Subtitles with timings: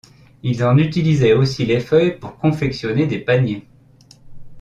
[0.41, 3.67] Ils en utilisaient aussi les feuilles pour confectionner des paniers.